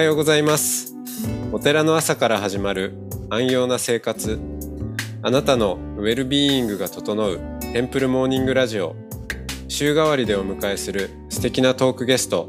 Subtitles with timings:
[0.00, 0.94] はようございます。
[1.52, 2.94] お寺の朝から始まる
[3.28, 4.40] 安養な生活。
[5.20, 8.96] あなたのウェルビーイングが整うテンプルモーニングラジオ。
[9.68, 12.46] 週替わりでお迎えする素敵なトークゲスト。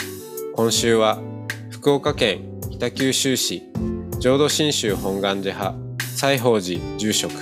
[0.56, 1.20] 今週は
[1.70, 3.64] 福岡県北九州市
[4.20, 7.34] 浄土真宗本願寺派西宝寺住職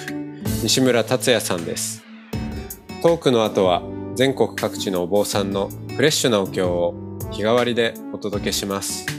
[0.63, 2.03] 西村達也さんです。
[3.03, 3.83] トークの後は
[4.15, 6.95] 全国各地のお坊さんのフレッシュなお経を
[7.29, 9.18] 日替わりでお届けします。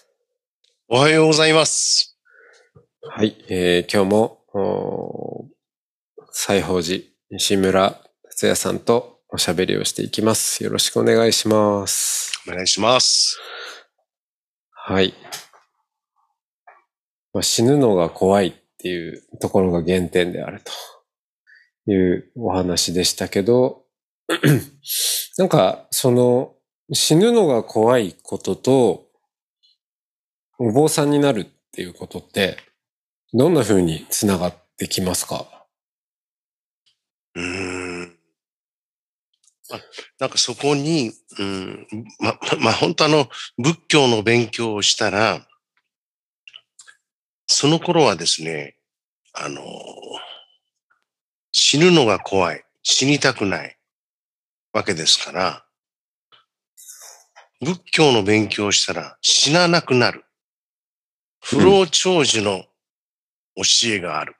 [0.93, 2.17] おはようございます。
[3.01, 5.47] はい、えー今日も、
[6.33, 10.61] 西宝寺西村達也さんとおしゃべりをしていきます。
[10.65, 12.33] よろしくお願いします。
[12.45, 13.39] お願いします。
[14.73, 15.13] はい。
[17.31, 20.61] まあ、死ぬのが怖いっていうところが原点である
[21.85, 23.85] というお話でしたけど、
[25.39, 26.55] なんか、その、
[26.91, 29.10] 死ぬのが怖いことと、
[30.63, 32.55] お坊さんになるっていうことって、
[33.33, 35.47] どんな風につながってきますか？
[37.33, 38.15] うーん。
[39.71, 39.79] あ
[40.19, 41.87] なんかそこに、うん、
[42.19, 45.47] ま、ままあ、本当あの、仏教の勉強をしたら、
[47.47, 48.75] その頃はですね、
[49.33, 49.63] あの、
[51.51, 53.79] 死ぬのが怖い、死にたくない
[54.73, 55.65] わけですから、
[57.61, 60.23] 仏教の勉強をしたら死ななくなる。
[61.41, 62.65] 不老長寿の
[63.55, 64.35] 教えがある。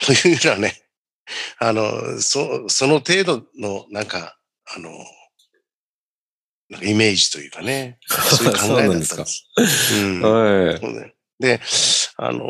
[0.00, 0.82] というようなね、
[1.58, 4.38] あの、そ、その程度の、なんか、
[4.76, 4.90] あの、
[6.70, 9.46] なんかイメージというかね、そういう考えだったんです。
[9.96, 10.78] うんはい。
[10.78, 11.60] そうねで、
[12.16, 12.46] あの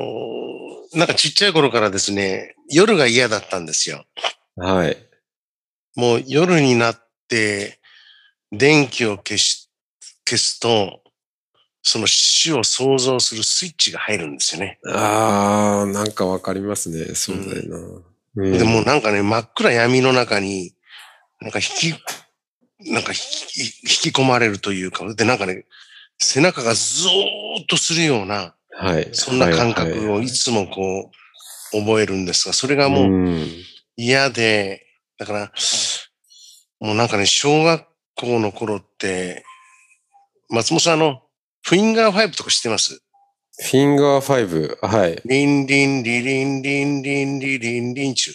[0.93, 4.05] なんかちっちゃい頃からですね、夜が嫌だったんですよ。
[4.57, 4.97] はい。
[5.97, 7.81] もう夜になって、
[8.53, 9.69] 電気を消し、
[10.29, 11.03] 消すと、
[11.87, 14.79] その死を想像するスイッチが入るんですよね。
[14.89, 17.15] あー、なんかわかりますね。
[17.15, 17.77] そうだよな。
[17.79, 18.05] うん
[18.37, 20.75] でもなんかね、真っ暗闇の中に、
[21.41, 25.67] なんか引き、なんか引き引き込まれるというか、でなんかね、
[26.19, 29.09] 背中がゾーッとするような、はい。
[29.13, 31.13] そんな感はい覚をいつもこ
[31.73, 33.47] う、覚えるんですが、それがはいもう
[33.97, 34.85] 嫌で、
[35.17, 35.53] だから、
[36.81, 37.87] もうなんかね、小学
[38.17, 39.45] 校の頃って、
[40.49, 41.23] 松本さんあの、
[41.67, 43.01] フィンガーファイブとか知ってます？
[43.59, 45.23] フィンガーファイブ、はい。
[45.25, 48.33] リンリンリリンリンリンリリンリンチ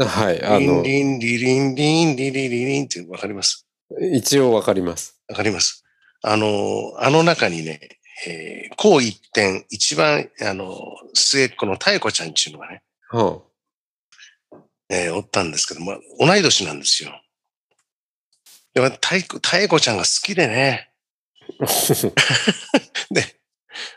[0.00, 0.04] ュ。
[0.04, 0.42] はい。
[0.44, 3.68] あの、リンリンリリンリンリリリリンってわかります
[4.12, 5.16] 一応わかります。
[5.28, 5.84] わかります。
[6.22, 10.76] あの、あの中にね、えー、こう一点、一番、あの、
[11.14, 13.42] 末っ子の太子ちゃんっていうのがね、は
[14.88, 17.12] えーおったんですけども、同い年なんですよ。
[18.74, 20.88] でも太子、太子ちゃんが好きでね、
[23.10, 23.24] で、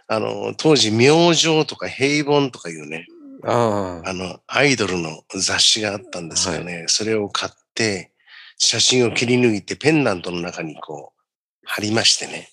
[0.07, 3.07] あの、当時、明星とか平凡とかいうね、
[3.43, 6.85] あああの、アイドルの雑誌があったんですよね。
[6.87, 8.11] それを買って、
[8.57, 11.21] 写真を切り抜いてペンダントの中にこう、
[11.63, 12.49] 貼りましてね。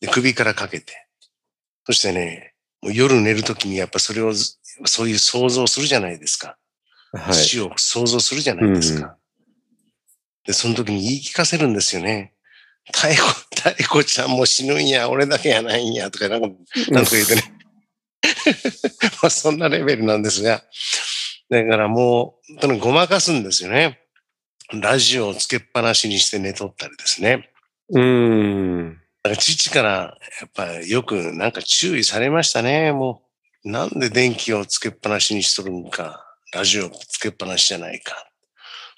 [0.00, 1.08] で首からかけて。
[1.84, 6.56] そしてね、もう夜寝るときにやっぱそれをず、そういう想像するじゃないですか。
[7.12, 7.34] はい。
[7.34, 9.06] 死を想像するじゃないですか。
[9.08, 9.18] うん
[10.48, 12.32] で、その時に言い聞かせるんですよね。
[12.92, 13.22] 太子、
[13.54, 16.48] 太子ちゃんも死ぬんや、俺だけやないんや、とかなんか、
[16.90, 17.52] なんとか言ってね。
[19.22, 20.64] まあそんなレベルなんですが、
[21.50, 24.00] だからもう、とにかくごまかすんですよね。
[24.72, 27.50] ラジオをつけっぱなしにして寝とったりですね。
[27.90, 29.00] うーん。
[29.22, 32.92] だから父からやっぱりよくなんか注意されましたね。
[32.92, 33.22] も
[33.64, 38.14] う、なんで電気をつけっぱなしにしとるんか、ラジオつけっぱなしじゃないか。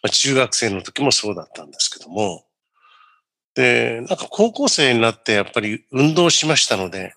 [0.02, 2.44] まあ、中学生の時もそうだったんですけども。
[3.54, 7.14] で、なんか高校生になってやっぱり運動しましたので、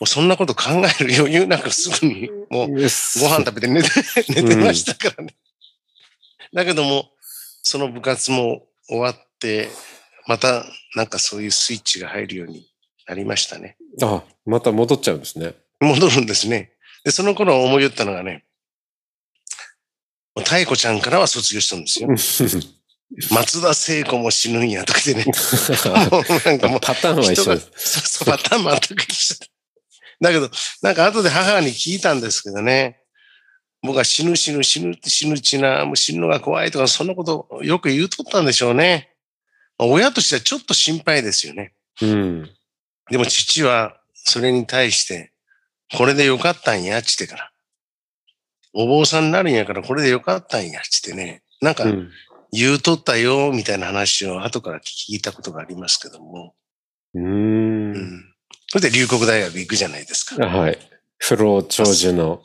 [0.00, 0.70] もうそんなこと考
[1.00, 3.90] える余裕 なくすぐにもうご飯食べて寝て、
[4.28, 5.34] 寝てましたからね。
[6.52, 7.10] だけども、
[7.62, 9.68] その部活も終わって、
[10.26, 10.64] また
[10.94, 12.68] なんかそういうスイッチが入るように
[13.06, 13.76] なりましたね。
[14.02, 15.54] あ、また戻っちゃうんですね。
[15.80, 16.72] 戻るんですね。
[17.04, 18.44] で、その頃思い言ったのがね、
[20.36, 22.08] 太子ちゃんからは卒業したんですよ。
[23.32, 25.32] 松田聖子も死ぬんやとか言ってね。
[26.10, 27.70] もうなんかもうパターンは一緒です。
[27.76, 29.46] そうそう、パターン全く一緒だ。
[30.20, 30.50] だけど、
[30.82, 33.00] なんか後で母に聞いたんですけどね、
[33.82, 39.14] 僕は死ぬ死ぬ死ぬ死ぬちな、もう死ぬのが怖いとか、そんなことよく言うとったんでしょうね。
[39.78, 41.72] 親としてはちょっと心配ですよね。
[42.02, 42.50] うん。
[43.10, 45.32] でも父はそれに対して、
[45.96, 47.52] これでよかったんや、ちってから。
[48.74, 51.42] お坊さんになるんやからこれでよかったんや、ちってね。
[51.60, 52.10] なんかうん。
[52.52, 56.54] 言うとったよ、みたいな話を後から聞いたことがありますけども。
[57.14, 57.22] うー。
[57.22, 58.24] うんん。
[58.68, 60.46] それで龍谷大学行くじゃないですか。
[60.46, 60.78] はい。
[61.18, 62.42] 不老長寿の。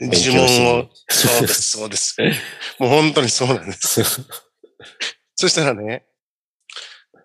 [0.00, 2.16] 呪文を、そうです、そうです。
[2.78, 4.02] もう本当にそうなんです。
[5.36, 6.06] そしたらね、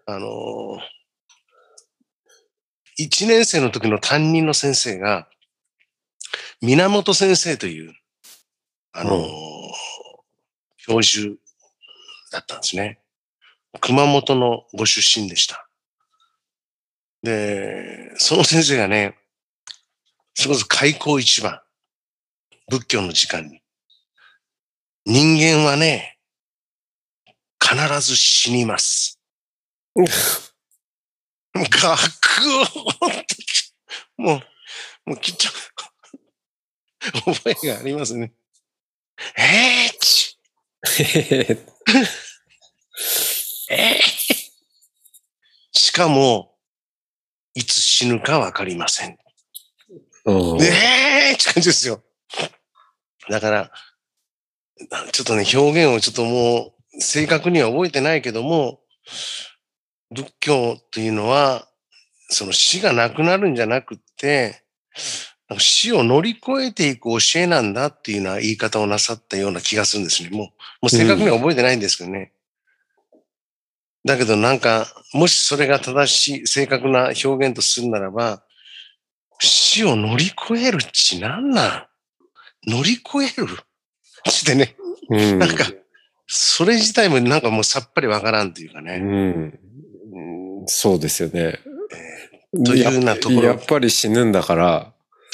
[0.05, 0.79] あのー
[2.99, 5.29] 一年生の時の担任の先生が、
[6.61, 7.93] 源先生という、
[8.91, 9.47] あのーうん
[10.87, 11.35] 教授
[12.37, 12.99] だったんですね。
[13.81, 15.67] 熊本のご出身でした。
[17.23, 19.17] で、その先生がね、
[20.35, 21.59] それこそ開口一番、
[22.69, 23.61] 仏教の時間に、
[25.05, 26.19] 人間はね、
[27.59, 29.19] 必ず死にます。
[29.95, 30.07] もう
[31.55, 32.77] ガクッ
[34.17, 35.47] もう、もうきっと、
[37.33, 38.31] 覚えがありますね。
[39.37, 40.37] えー、ち
[40.99, 44.01] えー、
[45.77, 46.55] しかも、
[47.53, 49.17] いつ死ぬかわかりません。
[50.25, 50.65] うんね
[51.31, 52.03] えって感じですよ。
[53.29, 53.71] だから、
[54.91, 58.81] あちょっとね、表現をちょっともう正確には覚えてないけども、
[60.11, 61.67] 仏教というのは、
[62.29, 64.63] その死がなくなるんじゃなくって、
[65.59, 70.29] 死を乗り越えていく教えなんだっていうような言い方をなさったような気がするんですね。
[70.29, 70.51] もう、も
[70.83, 72.33] う正確には覚えてないんですけどね。
[74.05, 78.43] だけどなんか、もしそれが正しい、正確な表現とするならば、
[79.39, 81.87] 死を乗り越えるっちなんなん
[82.67, 83.47] 乗り越える
[84.31, 84.75] してね、
[85.09, 85.39] うん。
[85.39, 85.65] なんか、
[86.27, 88.97] それ自体もなんかもうさっぱりわからんというかうね。
[88.97, 89.59] ん。
[90.65, 91.59] そうですよね。
[92.65, 94.93] というようなところややっぱり死ぬんだから、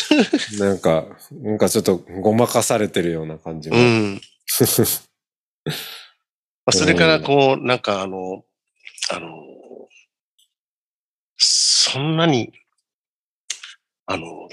[0.59, 3.77] なんか、なんかちょっとごまかされてるような感じも。
[3.77, 4.21] うん。
[5.65, 5.71] ま
[6.67, 8.43] あそれからこう、なんかあの、
[9.15, 9.29] あの、
[11.37, 12.51] そんなに、
[14.07, 14.49] あの、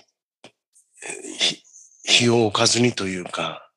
[2.04, 3.70] 日を置かずにというか、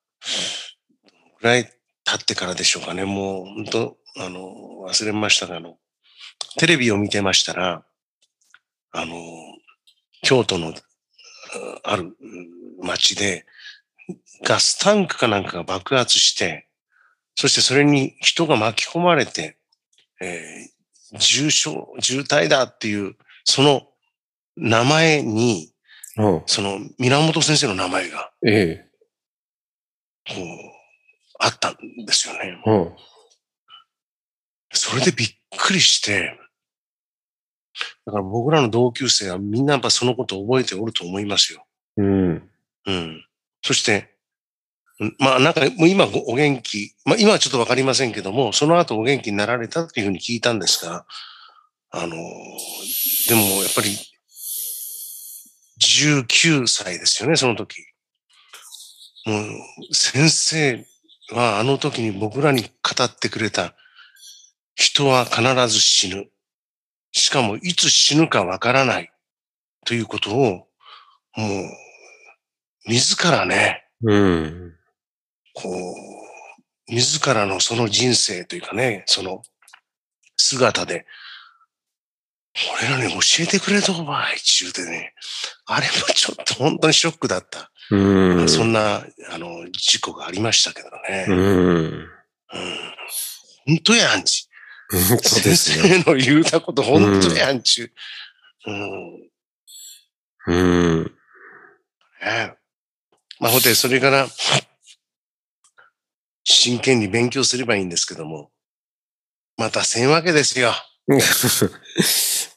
[1.40, 1.72] ぐらい
[2.04, 3.06] 経ってからでしょうかね。
[3.06, 4.54] もう本当、あの、
[4.86, 5.78] 忘れましたが、あの、
[6.58, 7.86] テレビを見てましたら、
[8.92, 9.16] あの、
[10.22, 10.74] 京都の
[11.84, 12.14] ある
[12.82, 13.46] 町で、
[14.44, 16.68] ガスタンクかなんかが爆発して、
[17.36, 19.58] そしてそれに人が巻き込まれて、
[20.22, 20.73] え
[21.20, 23.84] 重症、重体だっていう、その
[24.56, 25.70] 名前に、
[26.16, 28.92] うんその源先生の名前が、ええ。
[30.28, 30.38] こう、
[31.40, 31.76] あったん
[32.06, 32.62] ですよね。
[32.66, 32.92] うん。
[34.72, 36.38] それでびっくりして、
[38.06, 41.66] だから僕らの同級生はみんなやっぱそのことを覚えておると思いますよ。
[41.98, 42.50] うん。
[42.86, 43.26] うん。
[43.64, 44.13] そして、うん
[45.20, 51.06] まあなんかもう今お元気、まあ今はちょっとわかりませんけども、その後お元気になられたっていうふうに聞いたんですが、
[51.92, 53.98] あの、でもやっぱり
[55.82, 57.86] 19歳ですよね、その時。
[59.26, 60.86] もう先生
[61.32, 62.70] はあの時に僕らに語
[63.04, 63.74] ってくれた
[64.76, 66.28] 人は必ず死ぬ。
[67.12, 69.12] しかもいつ死ぬかわからない
[69.86, 70.68] ということを
[71.36, 74.74] もう自らね、うん。
[75.54, 75.96] こ
[76.90, 79.44] う、自らのその人生というかね、その
[80.38, 81.06] 姿で、
[82.80, 85.14] 俺らに教えてくれとばい、中でね、
[85.66, 87.72] あれもちょっと本当にショックだった。
[87.90, 88.50] うん。
[88.50, 91.26] そんな、あの、事故がありましたけどね。
[91.28, 91.38] うん。
[91.38, 92.10] うん
[93.66, 94.50] 本当やんち。
[94.92, 95.86] 本当先ですよ。
[96.04, 97.92] 生の言うたこと本当やんちゅ。
[98.68, 99.30] うん。
[100.48, 100.54] う
[101.02, 101.04] ん。
[102.22, 102.56] ね
[103.40, 104.28] まあ、ほんで、それから、
[106.44, 108.52] 真剣に勉強すればいいんですけども、
[109.58, 110.74] またせんわけですよ。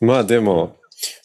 [0.00, 0.76] まあでも、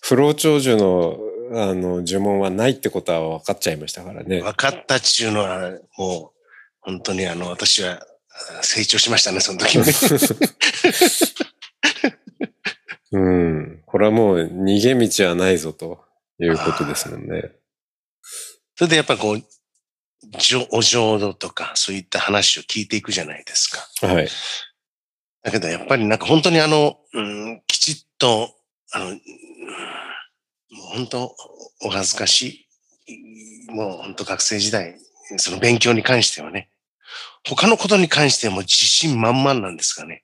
[0.02, 1.18] 不老長寿の、
[1.54, 4.42] あの、呪文はないってことは分かっちゃいましたからね。
[4.42, 6.40] 分かったっちゅうのは、もう、
[6.82, 8.06] 本当にあの、私は
[8.60, 9.84] あ成長しましたね、その時に。
[13.14, 13.84] うん。
[13.86, 16.04] これはもう逃げ道はないぞと
[16.40, 17.52] いうことですもんね。
[18.76, 19.44] それでやっぱこう、
[20.72, 24.08] お浄土とか、そういった話を聞いていくじゃないですか。
[24.08, 24.28] はい。
[25.44, 28.56] だけどやっぱりなんか本当にあの、うん、きちっと、
[28.92, 29.22] あの、うん
[30.72, 31.36] もう本当
[31.84, 32.68] お恥ずかし
[33.08, 33.72] い。
[33.72, 34.98] もう本当学生時代、
[35.38, 36.70] その勉強に関してはね、
[37.48, 40.24] 他のことに関してはもう自信満々なんですがね。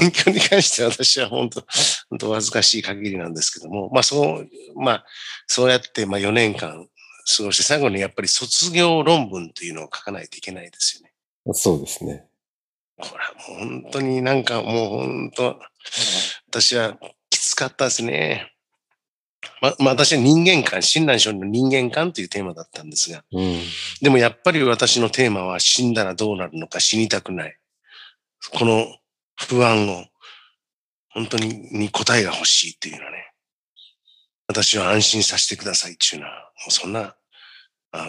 [0.00, 1.64] 勉強に関しては私は本当、
[2.10, 5.04] 本当お恥ずかしい限りなんですけども、まあそう、まあ
[5.46, 6.86] そうやってまあ4年間
[7.24, 11.12] 過ごして最後にやっぱり卒業論文というのを書かないといけないですよね。
[11.54, 12.26] そうですね。
[12.98, 15.60] これはもう本当になんかもう本当、
[16.48, 16.96] 私は
[17.30, 18.52] きつかったですね。
[19.60, 23.60] ま、まあ私は人間観、親鸞聖の人間観というテーマだったんですが、うん、
[24.00, 27.56] でもやっぱり私のテーマは死んだらどうなるのか死にたくない。
[28.52, 28.86] この
[29.36, 30.04] 不安を
[31.10, 33.31] 本当にに答えが欲しいっていうのはね、
[34.48, 37.14] 私は安心させてくださいっていうのは、もうそんな
[37.92, 38.06] あ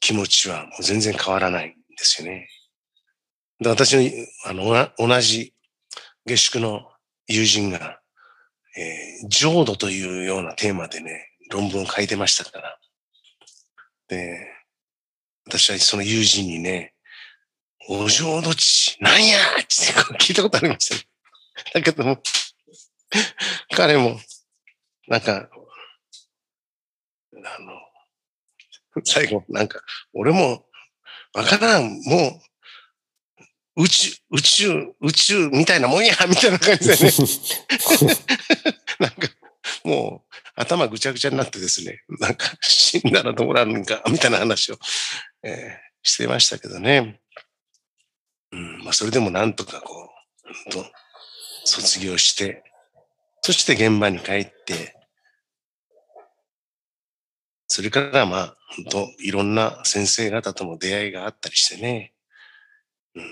[0.00, 2.48] 気持ちはもう全然変わらないんですよね。
[3.60, 5.54] で私のあの同じ
[6.26, 6.90] 下宿の
[7.26, 8.00] 友人が、
[8.76, 12.78] えー、浄土というようなテーマでね、論文を書いてましたから。
[14.08, 14.46] で、
[15.46, 16.94] 私はその友人にね、
[17.88, 21.02] お浄土地、なんやって聞いたことありましたね。
[21.74, 22.18] だけども、
[23.70, 24.18] 彼も、
[25.08, 25.48] なんか、
[27.44, 27.72] あの、
[29.04, 29.80] 最後、なんか、
[30.12, 30.66] 俺も、
[31.34, 32.40] わからん、も
[33.76, 37.10] う、宇宙、宇宙、宇宙みたいなもんや、 みたいな感じでね。
[39.00, 39.28] なんか、
[39.82, 44.78] もう、頭ぐちゃぐちゃになってですね、なんか、死んだらどうなるんか、みたいな話を、
[45.42, 47.20] えー、してましたけどね。
[48.52, 50.08] うん、まあ、それでもなんとかこ
[50.70, 50.84] う、
[51.64, 52.62] 卒業して、
[53.42, 54.96] そして現場に帰って、
[57.74, 62.12] それからまあ、本当いろんな先生方との出会いがあったりしてね。
[63.16, 63.24] うん、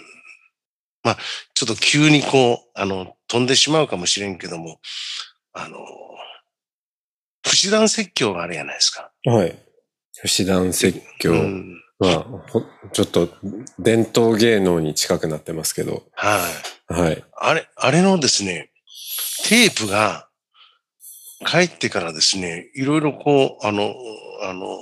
[1.04, 1.18] まあ、
[1.54, 4.80] ちょっと急にこう、あの、飛んでしまうかもしれんけども、
[5.52, 5.78] あの、
[7.46, 9.12] 不死団説教があるじゃないですか。
[9.26, 9.56] はい。
[10.20, 11.30] 不死団説教。
[11.30, 12.26] うんまあ、
[12.92, 13.28] ちょっと
[13.78, 16.02] 伝統芸能に近くなってますけど。
[16.14, 16.40] は
[16.90, 16.92] い。
[16.92, 17.24] はい。
[17.36, 18.72] あれ、あれのですね、
[19.48, 20.28] テープが
[21.44, 23.94] 帰ってからですね、いろいろこう、あの、
[24.42, 24.78] あの、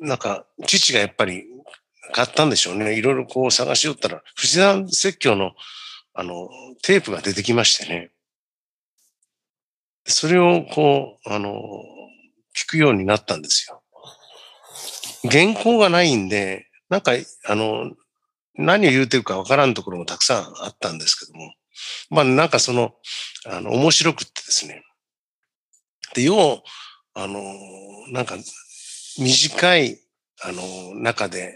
[0.00, 1.44] なんか、父がやっぱり
[2.12, 2.96] 買ったんでしょうね。
[2.98, 5.52] いろいろこう探しよったら、藤田説教の、
[6.14, 6.48] あの、
[6.82, 8.10] テープが出てきましてね。
[10.04, 11.52] それをこう、あの、
[12.56, 13.82] 聞くようになったんですよ。
[15.30, 17.12] 原稿がないんで、なんか、
[17.46, 17.92] あの、
[18.54, 21.54] 何を言うてるかわからんところもたくさんあったんですけども、
[22.10, 22.94] まあなんかその、
[23.46, 24.82] あの、面白くってですね。
[26.14, 26.62] で、要、
[27.20, 27.42] あの、
[28.12, 28.36] なんか、
[29.18, 29.98] 短い、
[30.40, 31.52] あの、中で、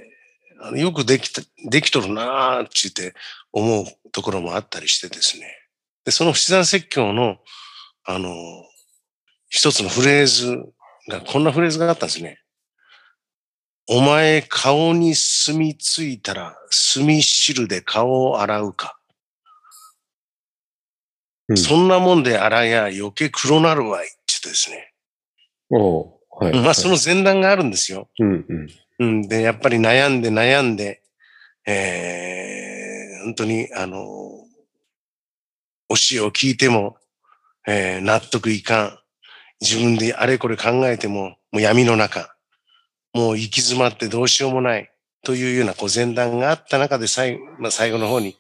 [0.61, 1.41] あのよくできた、
[1.71, 3.15] できとるなーって言って
[3.53, 5.47] 思うところもあったりしてですね。
[6.05, 7.37] で、その七段説教の、
[8.05, 8.33] あの、
[9.51, 10.57] 一つのフレーズ
[11.09, 12.41] が、こんなフレーズがあったんですね。
[13.89, 18.99] お前顔に住みついたら墨汁で顔を洗うか。
[21.49, 24.92] うん、そんなもんで洗や余計黒なるわいってですね。
[25.73, 28.09] おはい、まあその前段があるんですよ。
[28.19, 28.69] うんうん。
[28.99, 31.03] うん、で、やっぱり悩んで悩んで、
[31.67, 33.97] えー、本当にあの、
[35.89, 36.97] 教えを聞いても、
[37.67, 38.99] えー、納得いかん。
[39.61, 42.35] 自分であれこれ考えても、もう闇の中。
[43.15, 44.91] もう行き詰まってどうしようもない
[45.23, 48.37] というようなこう前段があった中で最,、まあ、最後の方に、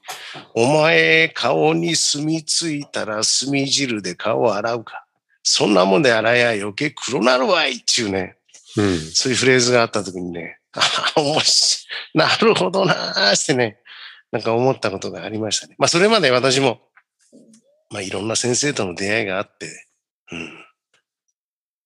[0.54, 5.01] お前顔に住みついたら墨汁で顔を洗うか。
[5.42, 8.36] そんなもんで洗や余計黒なるわいっていうね、
[8.76, 10.80] うん、そういうフレーズがあった時にね、あ
[11.16, 12.18] あ、面白い。
[12.18, 13.78] なるほどなーってね、
[14.30, 15.74] なんか思ったことがありましたね。
[15.78, 16.80] まあそれまで私も、
[17.90, 19.86] まあいろんな先生との出会いがあって、
[20.32, 20.64] うん。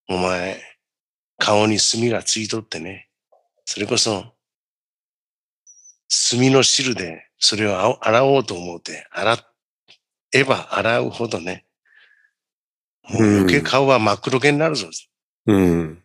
[0.09, 0.61] お前、
[1.37, 3.09] 顔に墨がついとってね、
[3.65, 4.33] それこそ、
[6.09, 9.37] 墨の汁でそれを洗おうと思うて、洗
[10.31, 11.65] えば洗うほどね、
[13.09, 14.87] 余計顔は真っ黒けになるぞ。
[15.45, 16.03] うん。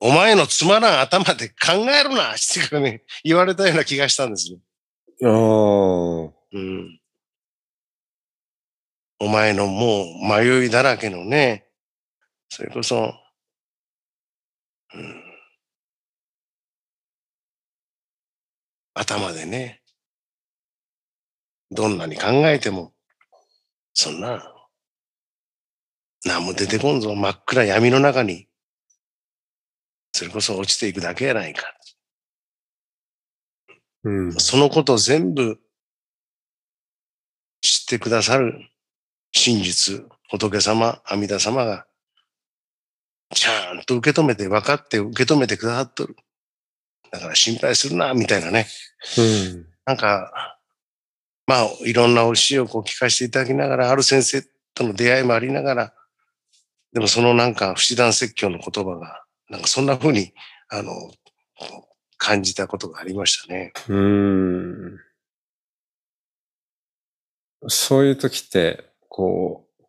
[0.00, 4.58] お前のつまらん頭で考えるなってからね、言われたような気がしたんですよ。
[5.22, 6.32] ああ。
[6.52, 7.00] うん。
[9.20, 11.68] お前のもう迷いだらけのね、
[12.48, 13.14] それこそ、
[14.94, 15.22] うん、
[18.94, 19.80] 頭でね、
[21.70, 22.92] どんなに考えても、
[23.94, 24.42] そんな、
[26.24, 28.46] 何も出てこんぞ、真っ暗闇の中に、
[30.12, 31.64] それこそ落ちていくだけやないか。
[34.04, 35.60] うん、そのことを全部
[37.60, 38.68] 知ってくださる
[39.32, 41.86] 真実、仏様、阿弥陀様が
[43.34, 46.16] ちゃんと受け止めて分かって受け止めてくださっとる。
[47.10, 48.66] だから心配するな、みたいなね。
[49.18, 49.66] うん。
[49.84, 50.58] なんか、
[51.46, 54.42] まあ、いろんな教えをこう聞かせていただきながら、ある先生
[54.74, 55.94] との出会いもありながら、
[56.92, 60.32] でもそのなんか、不死団説教の言葉が、なんかそんな風に、
[60.68, 60.92] あの、
[62.18, 63.72] 感じたことがありましたね。
[63.88, 64.98] うーん。
[67.68, 69.82] そういう時って、こう、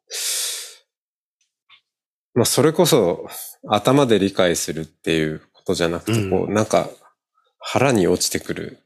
[2.36, 3.28] まあ、それこそ
[3.68, 6.90] 頭で理解するっていうことじゃなくて、こう、なんか
[7.60, 8.80] 腹に落ちてくる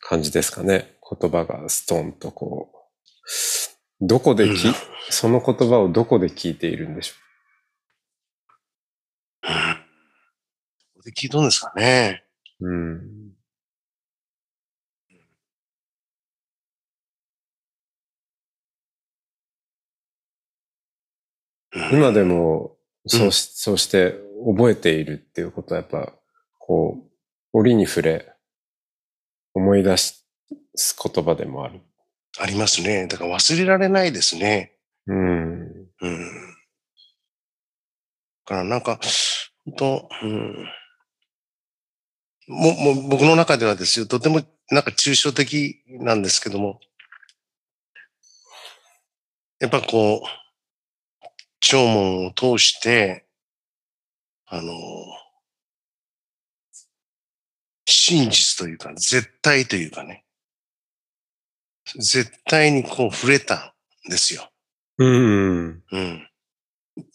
[0.00, 0.96] 感じですかね。
[1.20, 4.74] 言葉がストンとこう、どこでき、うん
[5.10, 7.14] その言葉をどこで聞いているんでしょ
[11.04, 12.24] で聞いとんですかね。
[12.60, 12.68] う。
[12.68, 13.32] うん。
[21.74, 24.14] うん今でも、そううんし、そうして
[24.46, 26.12] 覚えているっていうことはやっぱ、
[26.58, 26.98] こ
[27.54, 28.32] う、折に触れ、
[29.54, 30.26] 思い出す
[30.76, 31.80] 言葉でもある。
[32.38, 33.06] ありますね。
[33.06, 34.72] だから忘れられないですね。
[35.06, 35.62] うん。
[36.00, 36.30] うん。
[38.46, 38.98] だからなんか、
[39.64, 40.68] 本当うん。
[42.48, 44.40] もう、もう僕の中ではですよ、とても
[44.70, 46.80] なんか抽象的なんですけども、
[49.60, 50.28] やっぱこう、
[51.60, 53.26] 弔問を通して、
[54.46, 54.72] あの、
[57.86, 60.24] 真実というか、絶対というかね、
[61.96, 63.74] 絶対にこう触れた
[64.06, 64.50] んですよ。
[64.98, 65.82] うん。
[65.90, 66.28] うん。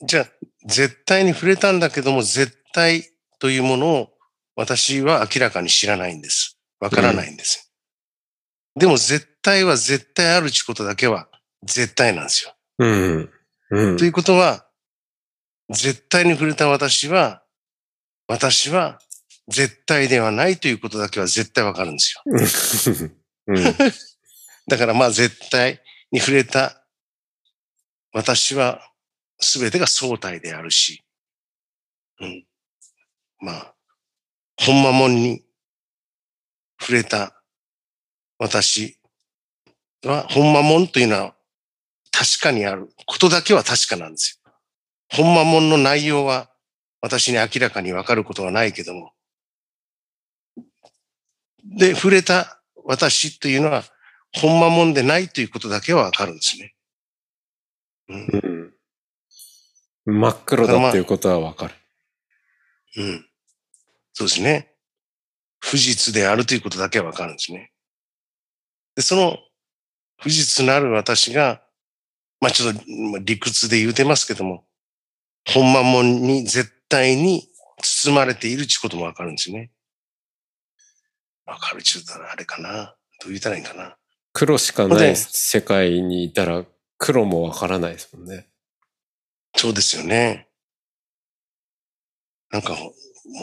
[0.05, 0.27] じゃあ、
[0.67, 3.03] 絶対に触れたんだけども、絶対
[3.39, 4.09] というものを
[4.55, 6.59] 私は明らかに知らないんです。
[6.79, 7.71] わからないんです。
[8.75, 11.27] でも絶対は絶対あるちことだけは
[11.63, 12.53] 絶対なんですよ。
[12.79, 13.29] うん。
[13.71, 14.65] うんということは、
[15.69, 17.43] 絶対に触れた私は、
[18.27, 18.99] 私は
[19.47, 23.11] 絶対ではないということだけは絶対わかるんですよ。
[23.47, 23.63] うん。
[24.67, 26.85] だからまあ絶対に触れた
[28.13, 28.81] 私は
[29.39, 31.03] 全てが相対であるし、
[32.19, 32.45] うん。
[33.39, 33.73] まあ、
[34.59, 35.43] 本間門に
[36.79, 37.41] 触れた
[38.39, 38.99] 私
[40.03, 41.35] は、本間門というのは
[42.11, 44.51] 確かにあることだけは確かなんですよ。
[45.09, 46.49] 本間門の内容は
[47.01, 49.13] 私に明らかにわかることはないけども。
[51.63, 53.83] で、触れた私というのは
[54.33, 56.73] 本間門でないということだけはわかるんですね。
[58.09, 58.56] うん。
[60.07, 61.73] うん真っ黒だっていうことはわかる。
[62.95, 63.25] うん。
[64.13, 64.73] そうですね。
[65.59, 67.71] 不実であるということだけはわかるんですね。
[68.95, 69.37] で、その
[70.19, 71.61] 不実なる私が、
[72.39, 74.65] まあちょっとまあ理屈で言うてますけども、
[75.45, 77.47] 本間門に絶対に
[77.81, 79.71] 包まれているということもわかるんですね。
[81.45, 82.95] わかるちゅうたらあれかな。
[83.21, 83.97] どう言ったらいいんかな。
[84.31, 86.63] 黒しかない世界にいたら
[86.97, 88.47] 黒もわからないですもんね。
[89.57, 90.47] そうですよね。
[92.51, 92.93] なんかほ、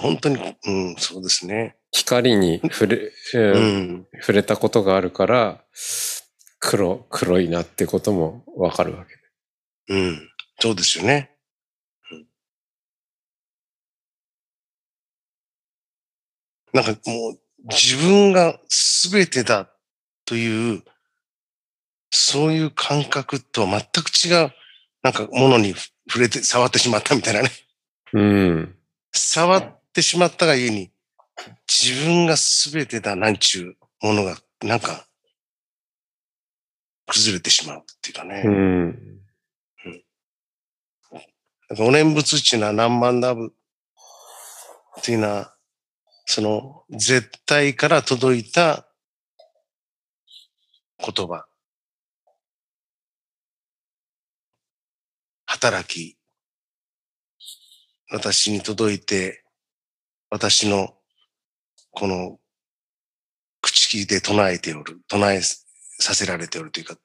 [0.01, 1.77] 本当に、うん、そうですね。
[1.91, 3.59] 光に触れ、えうー
[3.99, 4.07] ん。
[4.21, 5.65] 触れたことがあるから、
[6.61, 9.15] 黒、黒いなってこともわかるわけ。
[9.93, 10.31] うん。
[10.61, 11.31] そうですよね。
[12.11, 12.27] うん
[16.73, 18.59] なんかもう自分が
[19.03, 19.71] 全てだ
[20.27, 20.83] という、
[22.11, 24.53] そういう感覚とは全く違う、
[25.05, 25.75] なんかものに
[26.09, 27.51] 触れて、触ってしまったみたいなね。
[28.15, 28.75] うん。
[29.13, 30.91] 触ってしまったがゆえに、
[31.69, 35.07] 自分が全てだなんちゅうものが、なんか、
[37.07, 38.43] 崩れてしまうっていうかね。
[38.47, 39.21] うん。
[41.69, 43.53] なんかお念仏っていうのは何万ダブ
[44.99, 45.55] っていうのは、
[46.25, 48.89] その絶対から届いた
[50.99, 51.47] 言葉。
[55.65, 56.19] 働き。
[58.11, 59.45] 私に届いて、
[60.29, 60.95] 私の
[61.91, 62.39] この
[63.63, 66.97] 口切りで唱えておる、唱えさせられておるというか、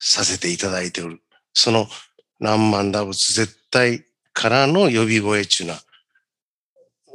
[0.00, 1.22] させていただいておる。
[1.54, 1.86] その
[2.40, 5.82] 何万打仏絶対からの呼び声っていうのは、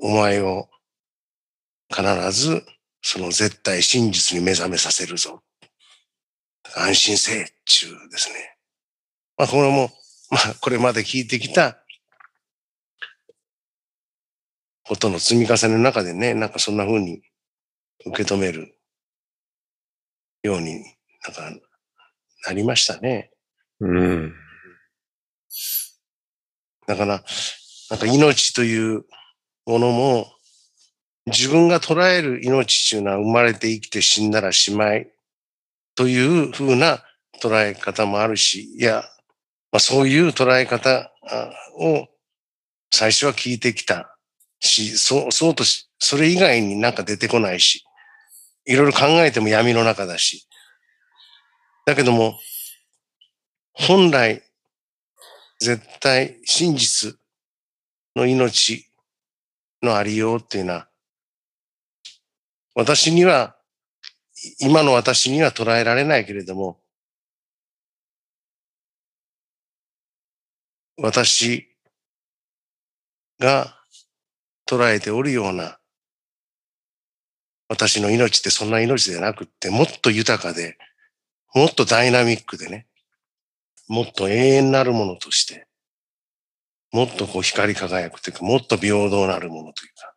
[0.02, 0.70] お前を
[1.94, 2.66] 必ず
[3.02, 5.44] その絶対真実に目覚めさせるぞ。
[6.74, 8.53] 安心せえっちゅうですね。
[9.38, 9.90] まあこれも、
[10.30, 11.78] まあこれまで聞いてきた
[14.86, 17.22] ことの積み重ねの中でね、なんかそんな風に
[18.06, 18.76] 受け止める
[20.44, 20.84] ように
[21.26, 21.52] なんか
[22.46, 23.32] なりましたね。
[23.80, 24.34] うん。
[26.86, 27.24] だから、
[27.90, 29.06] なんか命という
[29.66, 30.28] ものも、
[31.26, 35.10] 自分が捉える命っていうのは生まれて生きて死んだらしまい
[35.96, 37.02] というふうな
[37.42, 39.06] 捉え方もあるし、いや、
[39.74, 41.12] まあ、そういう捉え方
[41.80, 42.08] を
[42.92, 44.16] 最初は聞いてきた
[44.60, 47.84] し、そう、そうとし、それ以外になんか出てこないし、
[48.66, 50.48] いろいろ考えても闇の中だし。
[51.88, 52.40] だけども、
[53.74, 54.44] 本来、
[55.60, 57.18] 絶対真実
[58.16, 58.86] の命
[59.82, 60.88] のありようっていうのは、
[62.76, 63.58] 私には、
[64.60, 66.83] 今の私には捉えられないけれども、
[70.98, 71.68] 私
[73.40, 73.76] が
[74.70, 75.80] 捉えておるような、
[77.68, 80.78] 私の命ってそんな命でなくって、もっと豊かで、
[81.56, 82.88] もっとダイナミックでね、
[83.88, 85.68] もっと永遠なるものとして、
[86.92, 90.14] もっとこう光り輝くというか、もっと平等なるものというか、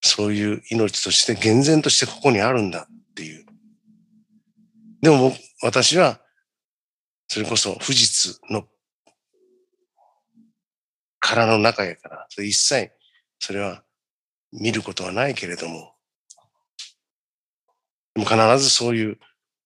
[0.00, 3.46] そういう命として厳然としてここにあるんだっていう。
[5.02, 6.20] でも私は、
[7.28, 8.66] それこそ不実の
[11.30, 12.90] 殻の中やから、それ一切、
[13.38, 13.84] それは
[14.50, 15.94] 見ることはないけれども、
[18.16, 19.20] でも必ずそういう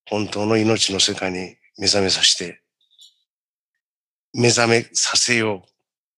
[0.06, 2.60] 本当の命の世界に目覚めさせて、
[4.34, 5.68] 目覚めさせよう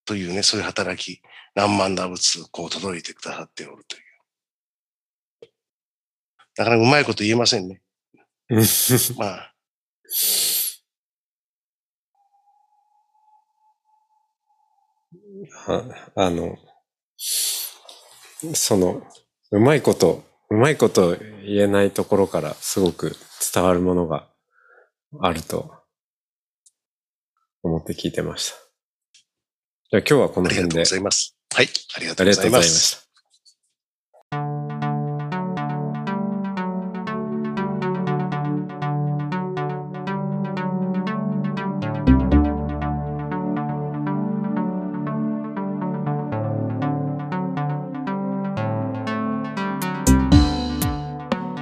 [0.03, 1.21] というね、そういう働き、
[1.55, 4.01] 何万打仏、こう届いてくださっておるという。
[6.57, 7.81] なかなかうまいこと言えませんね。
[9.17, 9.53] まあ。
[15.67, 15.83] あ
[16.15, 16.57] あの、
[17.17, 19.01] その、
[19.51, 23.15] うまいこと、うまいこと言えないところからすごく
[23.53, 24.27] 伝わるものが
[25.21, 25.73] あると
[27.63, 28.57] 思って聞いてました。
[29.89, 30.59] じゃあ今日はこの辺で。
[30.59, 31.37] ありがとうございます。
[31.53, 33.06] はい、ありがとうございます。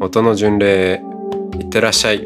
[0.00, 1.02] 音の巡礼へ
[1.58, 2.20] いってらっしゃい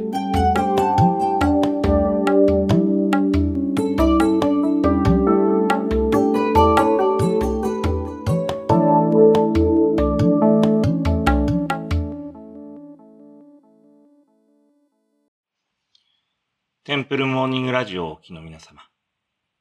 [16.84, 18.82] テンプルモーニングラジオをお聞きの皆様、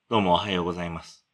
[0.09, 1.25] どうもおはようございます。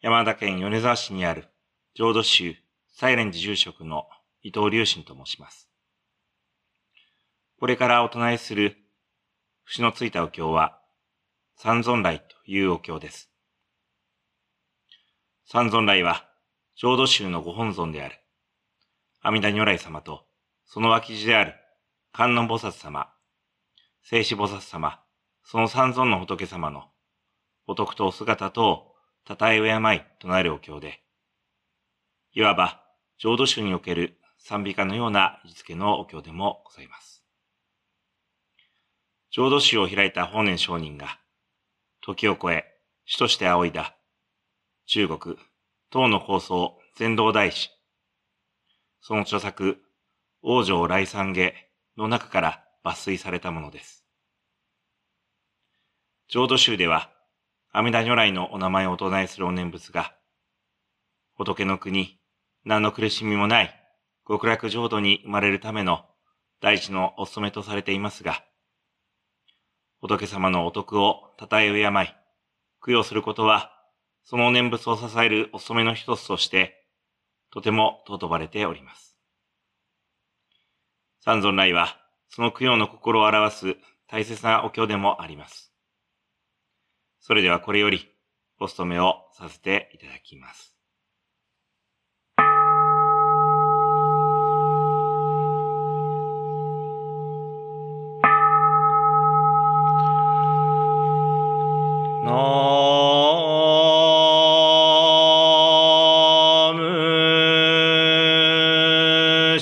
[0.00, 1.48] 山田県米沢市にある
[1.94, 2.54] 浄土宗
[2.92, 4.06] サイレンジ住職の
[4.44, 5.70] 伊藤隆信と申します。
[7.58, 8.76] これからお唱えする
[9.64, 10.78] 節のついたお経は、
[11.56, 13.30] 三尊来というお経です。
[15.46, 16.28] 三尊来は、
[16.76, 18.20] 浄土宗のご本尊である、
[19.22, 20.26] 阿弥陀如来様と、
[20.66, 21.54] その脇地である
[22.12, 23.08] 観音菩薩様、
[24.02, 25.00] 聖子菩薩様、
[25.42, 26.90] その三尊の仏様の、
[27.66, 31.00] お徳とお姿とを、たたえ敬いとなるお経で、
[32.34, 32.82] いわば、
[33.16, 37.24] 浄土宗における賛美歌のような位置付けのお経でもございます。
[39.30, 41.18] 浄土宗を開いた法然上人が、
[42.02, 42.66] 時を超え、
[43.06, 43.96] 主として仰いだ、
[44.84, 45.38] 中国、
[45.88, 47.70] 唐の構想、全道大師、
[49.00, 49.78] その著作、
[50.42, 51.54] 王城来三下
[51.96, 54.04] の中から抜粋されたものです。
[56.28, 57.10] 浄土宗では、
[57.72, 60.14] 阿弥陀如来のお名前をお唱えするお念仏が、
[61.32, 62.20] 仏の国、
[62.66, 63.83] 何の苦しみもない
[64.26, 66.04] 極楽浄土に生まれるための
[66.60, 68.42] 大地のお務めとされていますが、
[70.00, 72.14] 仏様のお徳を称え敬い、
[72.84, 73.70] 供養することは、
[74.22, 76.86] その念仏を支えるお務めの一つとして、
[77.50, 79.18] とても尊ばれております。
[81.20, 83.76] 三尊来は、その供養の心を表す
[84.08, 85.72] 大切なお経でもあります。
[87.20, 88.10] それではこれより、
[88.60, 90.73] お務めをさせていただきます。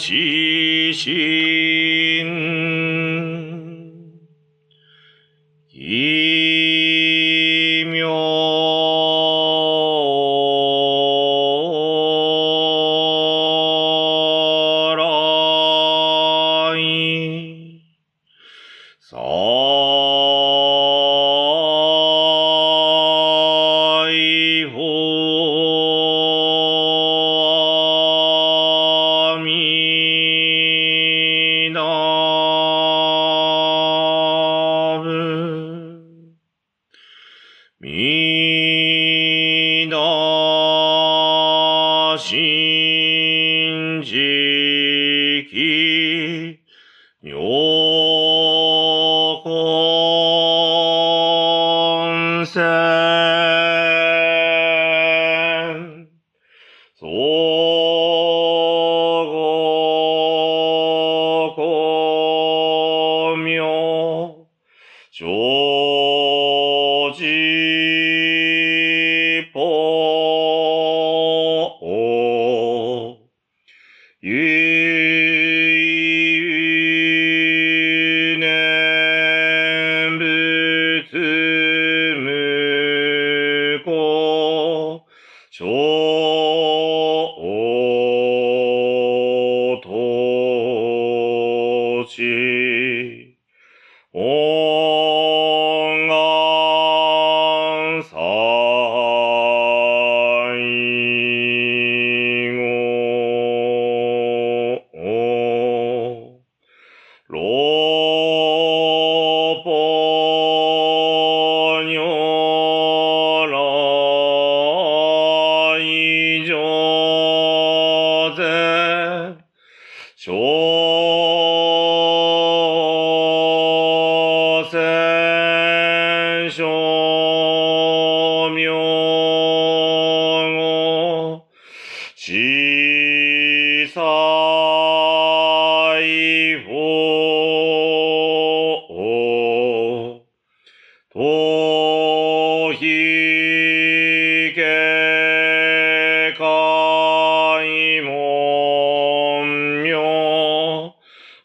[0.02, 1.02] 남으시신
[5.74, 6.81] 이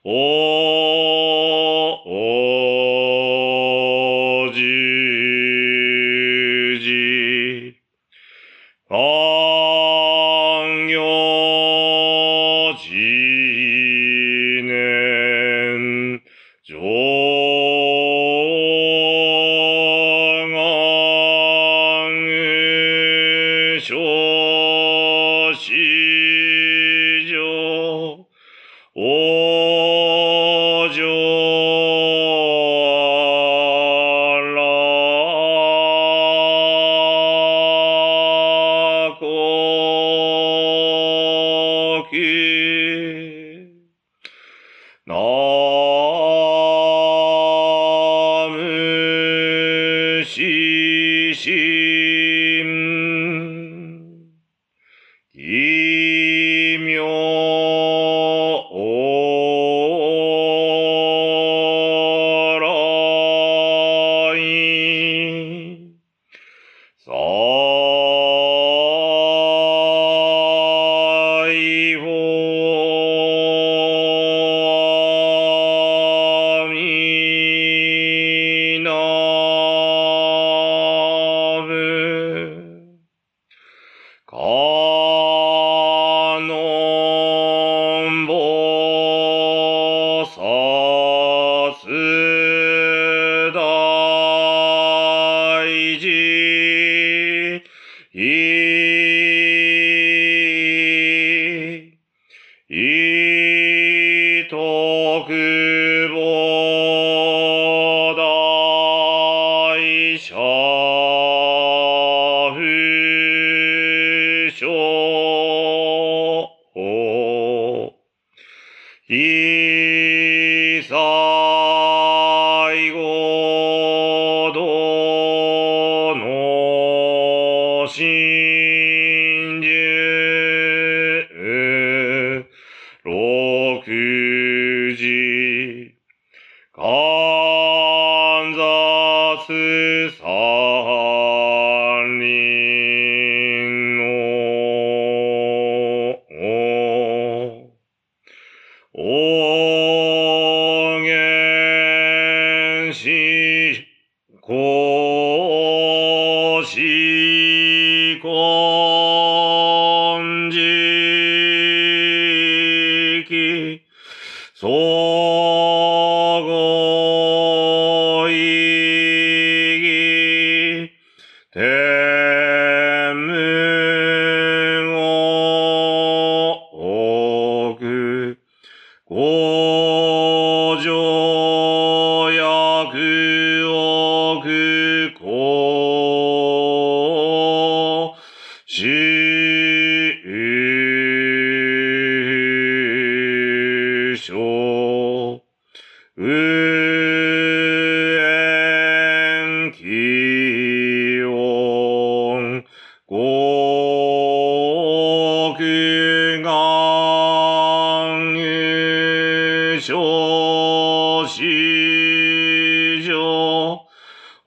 [0.10, 0.47] Oh.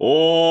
[0.03, 0.50] お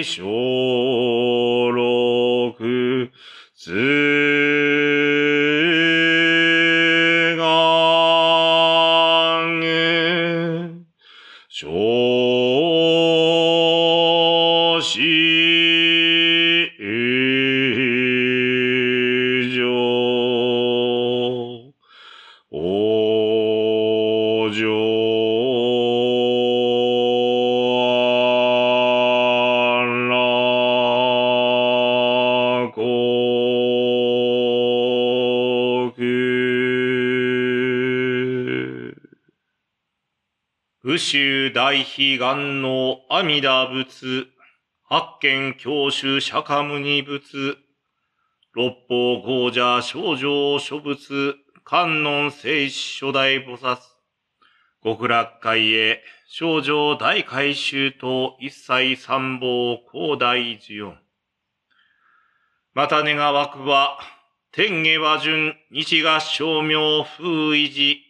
[0.00, 0.04] 大
[41.00, 44.26] こく宇宙大悲願の阿弥陀仏、
[44.82, 47.56] 八見教主釈迦牟尼仏、
[48.52, 53.78] 六方豪者少女諸仏、観音聖子初代菩薩、
[54.84, 60.98] 極楽会へ、少女大改修と一切三宝広大寺音。
[62.74, 63.98] また願わくは、
[64.52, 67.24] 天下和順、日が照明風
[67.54, 68.02] 維持、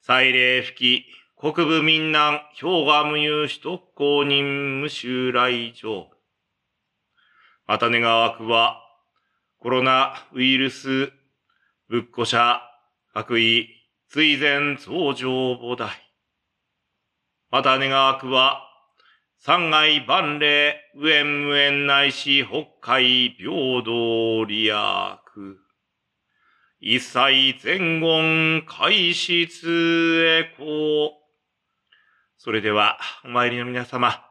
[0.00, 6.10] 祭礼吹き、国部民南、氷河無有首都公認無襲来場。
[7.68, 8.82] また願わくは、
[9.60, 11.12] コロナウイルス、
[11.88, 12.60] 仏庫者、
[13.14, 13.68] 悪意、
[14.08, 15.88] 追善増上菩提。
[17.52, 18.62] また願わくは、
[19.38, 24.74] 三害万礼、無縁無縁ないし、北海平等利益。
[26.80, 31.25] 一切前言開室へこう。
[32.46, 34.24] それでは、お参りの皆様、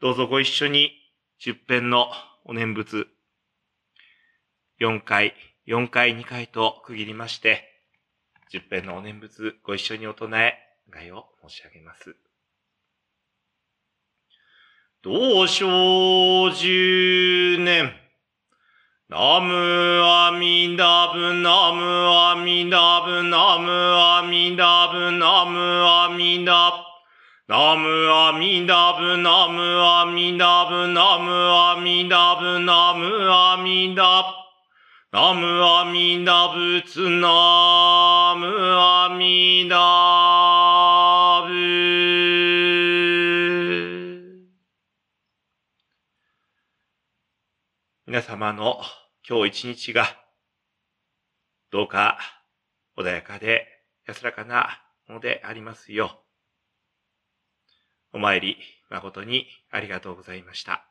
[0.00, 0.90] どうぞご一緒に、
[1.38, 2.10] 十編の
[2.44, 3.06] お念仏、
[4.80, 5.34] 4回、
[5.68, 7.62] 4回2回と区切りまして、
[8.50, 10.54] 十編のお念仏、ご一緒にお唱え、
[10.90, 12.16] 願いを申し上げます。
[15.02, 17.92] 同生十年、
[19.08, 19.54] ナム
[20.04, 26.89] アミダブナムアミダブナムアミダブナムアミダブ
[27.50, 34.22] ナムアミダブナムアミダブナムアミダブナムアミダ
[35.10, 38.46] ブナムアミダ仏ナム
[38.78, 39.76] アミダ
[41.44, 41.50] ブ。
[48.06, 48.80] 皆様の
[49.28, 50.06] 今日一日が
[51.72, 52.16] どうか
[52.96, 53.66] 穏やかで
[54.06, 56.29] 安らかなものでありますよう
[58.12, 58.56] お参り
[58.90, 60.90] 誠にありがとうございました。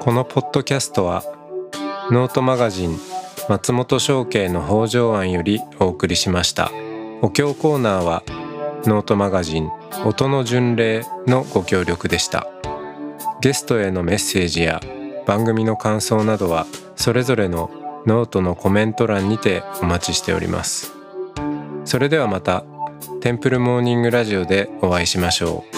[0.00, 1.22] このポッドキャストは
[2.10, 2.96] ノートマガジン
[3.48, 6.70] 松本紹圭の方丈庵よりお送りしました
[7.20, 8.22] お経コーナーは
[8.86, 9.70] ノートマガジン
[10.06, 12.46] 音の巡礼のご協力でした
[13.42, 14.80] ゲストへのメッセージや
[15.28, 16.66] 番組の感想などは
[16.96, 17.70] それぞれの
[18.06, 20.94] ノートのコメント欄にてお待ちしております。
[21.84, 22.64] それではまた
[23.20, 25.77] テンプルモーニングラジオでお会いしましょう。